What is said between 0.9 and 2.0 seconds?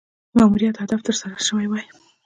تر سره سوي وای.